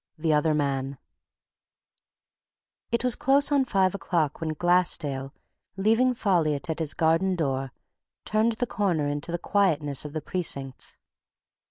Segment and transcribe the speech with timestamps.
[0.17, 0.97] THE OTHER MAN
[2.91, 5.31] It was close on five o'clock when Glassdale,
[5.77, 7.71] leaving Folliot at his garden door,
[8.25, 10.97] turned the corner into the quietness of the Precincts.